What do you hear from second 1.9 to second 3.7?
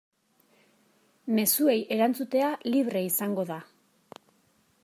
erantzutea libre izango da.